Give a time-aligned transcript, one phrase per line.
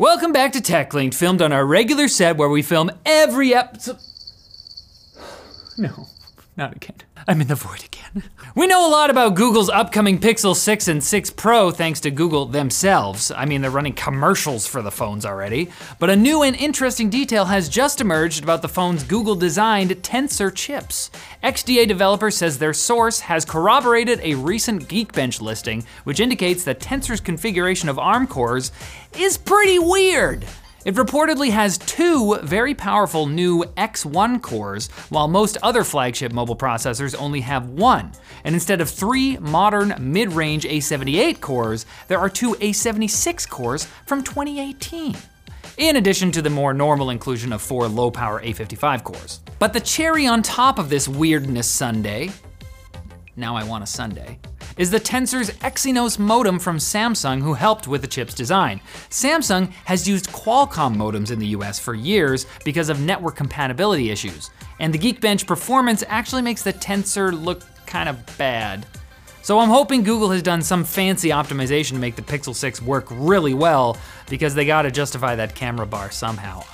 [0.00, 3.98] Welcome back to TechLinked, filmed on our regular set where we film every episode.
[5.76, 6.06] No,
[6.60, 6.96] not again.
[7.26, 8.24] I'm in the void again.
[8.54, 12.44] We know a lot about Google's upcoming Pixel 6 and 6 Pro thanks to Google
[12.44, 13.30] themselves.
[13.30, 15.70] I mean, they're running commercials for the phones already.
[15.98, 20.54] But a new and interesting detail has just emerged about the phone's Google designed Tensor
[20.54, 21.10] chips.
[21.42, 27.22] XDA developer says their source has corroborated a recent Geekbench listing, which indicates that Tensor's
[27.22, 28.70] configuration of ARM cores
[29.18, 30.44] is pretty weird.
[30.82, 37.14] It reportedly has two very powerful new X1 cores, while most other flagship mobile processors
[37.18, 38.12] only have one.
[38.44, 45.16] And instead of three modern mid-range A78 cores, there are two A76 cores from 2018
[45.76, 49.40] in addition to the more normal inclusion of four low power A55 cores.
[49.58, 52.30] But the cherry on top of this weirdness sundae,
[53.36, 54.38] now I want a sundae,
[54.80, 58.80] is the Tensor's Exynos modem from Samsung who helped with the chip's design.
[59.10, 64.50] Samsung has used Qualcomm modems in the US for years because of network compatibility issues.
[64.78, 68.86] And the Geekbench performance actually makes the Tensor look kind of bad.
[69.42, 73.06] So I'm hoping Google has done some fancy optimization to make the Pixel 6 work
[73.10, 73.98] really well
[74.30, 76.64] because they gotta justify that camera bar somehow.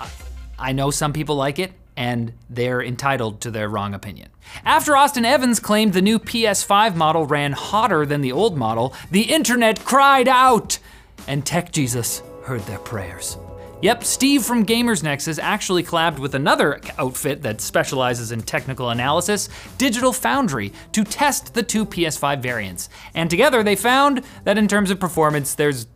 [0.60, 4.28] I know some people like it, and they're entitled to their wrong opinion.
[4.64, 9.22] After Austin Evans claimed the new PS5 model ran hotter than the old model, the
[9.22, 10.78] internet cried out,
[11.26, 13.36] and Tech Jesus heard their prayers.
[13.82, 19.50] Yep, Steve from Gamers Nexus actually collabed with another outfit that specializes in technical analysis,
[19.76, 22.88] Digital Foundry, to test the two PS5 variants.
[23.14, 25.86] And together they found that in terms of performance, there's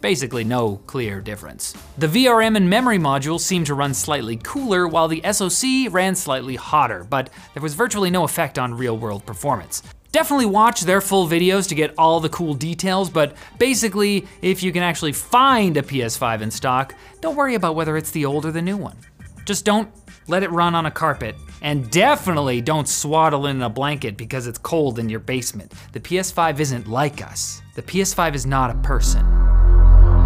[0.00, 1.74] basically no clear difference.
[1.98, 6.56] The VRM and memory modules seemed to run slightly cooler while the SoC ran slightly
[6.56, 9.82] hotter, but there was virtually no effect on real world performance.
[10.10, 14.72] Definitely watch their full videos to get all the cool details, but basically, if you
[14.72, 18.52] can actually find a PS5 in stock, don't worry about whether it's the old or
[18.52, 18.96] the new one.
[19.44, 19.90] Just don't
[20.28, 21.34] let it run on a carpet.
[21.62, 25.72] And definitely don't swaddle it in a blanket because it's cold in your basement.
[25.92, 27.60] The PS5 isn't like us.
[27.74, 29.47] The PS5 is not a person.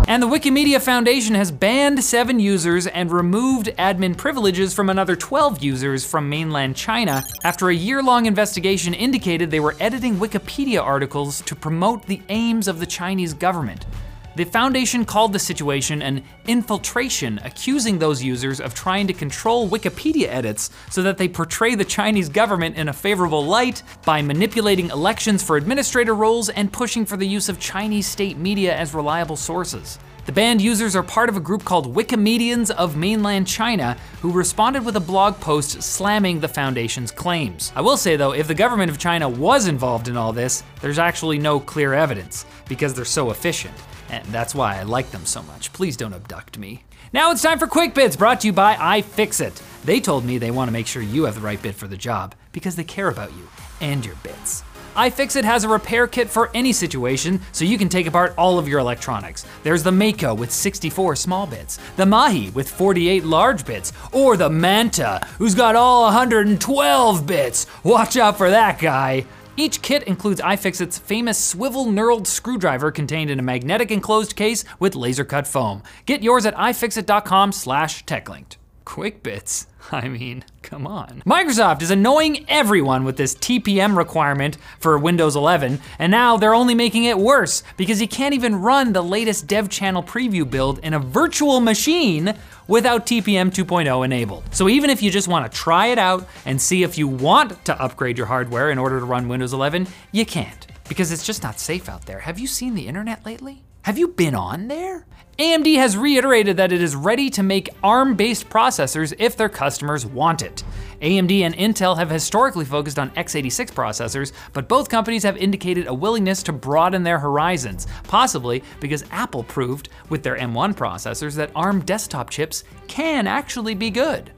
[0.09, 5.63] And the Wikimedia Foundation has banned seven users and removed admin privileges from another 12
[5.63, 11.55] users from mainland China after a year-long investigation indicated they were editing Wikipedia articles to
[11.55, 13.87] promote the aims of the Chinese government.
[14.35, 20.29] The foundation called the situation an infiltration, accusing those users of trying to control Wikipedia
[20.29, 25.43] edits so that they portray the Chinese government in a favorable light by manipulating elections
[25.43, 29.99] for administrator roles and pushing for the use of Chinese state media as reliable sources.
[30.25, 34.85] The banned users are part of a group called Wikimedians of Mainland China, who responded
[34.85, 37.71] with a blog post slamming the foundation's claims.
[37.77, 40.99] I will say though, if the government of China was involved in all this, there's
[40.99, 43.75] actually no clear evidence, because they're so efficient.
[44.13, 45.73] And that's why I like them so much.
[45.73, 46.85] Please don't abduct me.
[47.15, 49.63] Now it's time for Quick Bits, brought to you by iFixit.
[49.85, 51.97] They told me they want to make sure you have the right bit for the
[51.97, 53.49] job because they care about you
[53.81, 54.63] and your bits.
[54.95, 58.69] iFixit has a repair kit for any situation, so you can take apart all of
[58.69, 59.47] your electronics.
[59.63, 64.51] There's the Mako with 64 small bits, the Mahi with 48 large bits, or the
[64.51, 67.67] Manta, who's got all 112 bits.
[67.83, 69.25] Watch out for that guy.
[69.57, 74.95] Each kit includes iFixit's famous swivel knurled screwdriver contained in a magnetic enclosed case with
[74.95, 75.83] laser cut foam.
[76.07, 78.57] Get yours at ifixit.com slash techlinked.
[78.87, 79.67] Quick bits.
[79.93, 81.23] I mean, come on.
[81.27, 86.75] Microsoft is annoying everyone with this TPM requirement for Windows 11, and now they're only
[86.75, 90.95] making it worse because you can't even run the latest dev channel preview build in
[90.95, 92.35] a virtual machine
[92.69, 94.45] without TPM 2.0 enabled.
[94.51, 97.79] So even if you just wanna try it out and see if you want to
[97.79, 101.61] upgrade your hardware in order to run Windows 11, you can't because it's just not
[101.61, 102.21] safe out there.
[102.21, 103.63] Have you seen the internet lately?
[103.83, 105.07] Have you been on there?
[105.41, 110.41] AMD has reiterated that it is ready to make ARM-based processors if their customers want
[110.41, 110.63] it.
[111.01, 115.95] AMD and Intel have historically focused on x86 processors, but both companies have indicated a
[115.95, 121.81] willingness to broaden their horizons, possibly because Apple proved with their M1 processors that ARM
[121.81, 124.31] desktop chips can actually be good.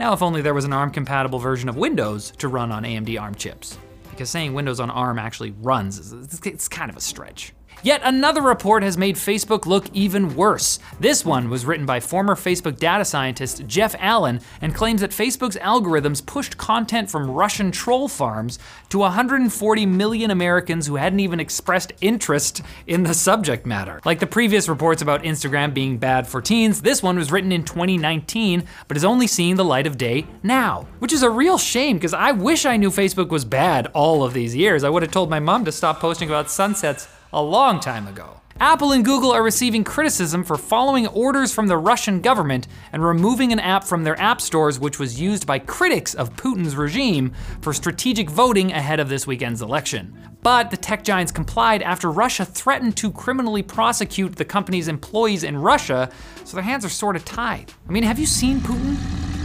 [0.00, 3.20] Now, if only there was an ARM compatible version of Windows to run on AMD
[3.20, 3.78] ARM chips,
[4.10, 6.12] because saying Windows on ARM actually runs,
[6.44, 7.52] it's kind of a stretch.
[7.82, 10.78] Yet another report has made Facebook look even worse.
[11.00, 15.56] This one was written by former Facebook data scientist Jeff Allen and claims that Facebook's
[15.56, 18.60] algorithms pushed content from Russian troll farms
[18.90, 24.00] to 140 million Americans who hadn't even expressed interest in the subject matter.
[24.04, 27.64] Like the previous reports about Instagram being bad for teens, this one was written in
[27.64, 30.86] 2019, but is only seeing the light of day now.
[31.00, 34.34] Which is a real shame, because I wish I knew Facebook was bad all of
[34.34, 34.84] these years.
[34.84, 38.42] I would have told my mom to stop posting about sunsets a long time ago.
[38.60, 43.52] Apple and Google are receiving criticism for following orders from the Russian government and removing
[43.52, 47.72] an app from their app stores, which was used by critics of Putin's regime for
[47.72, 50.16] strategic voting ahead of this weekend's election.
[50.42, 55.56] But the tech giants complied after Russia threatened to criminally prosecute the company's employees in
[55.56, 56.10] Russia,
[56.44, 57.72] so their hands are sort of tied.
[57.88, 58.96] I mean, have you seen Putin?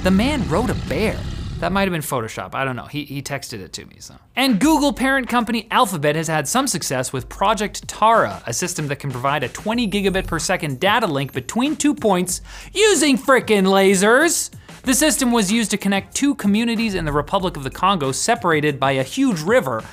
[0.03, 1.17] The man rode a bear.
[1.59, 2.53] That might have been Photoshop.
[2.53, 2.85] I don't know.
[2.85, 4.15] He, he texted it to me, so.
[4.35, 8.99] And Google parent company Alphabet has had some success with Project Taara, a system that
[8.99, 12.41] can provide a 20 gigabit per second data link between two points
[12.73, 14.51] using frickin' lasers.
[14.83, 18.79] The system was used to connect two communities in the Republic of the Congo separated
[18.79, 19.83] by a huge river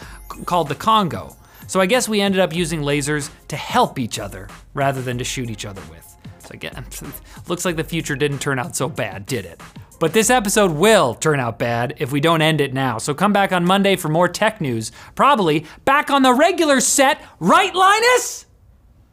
[0.45, 1.35] called the Congo.
[1.67, 5.25] So I guess we ended up using lasers to help each other rather than to
[5.25, 6.15] shoot each other with.
[6.41, 6.85] So again,
[7.49, 9.63] looks like the future didn't turn out so bad, did it?
[9.99, 12.99] But this episode will turn out bad if we don't end it now.
[12.99, 14.93] So come back on Monday for more tech news.
[15.15, 18.47] Probably back on the regular set, right, Linus?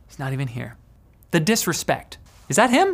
[0.07, 0.77] He's not even here.
[1.31, 2.17] The disrespect.
[2.49, 2.89] Is that him?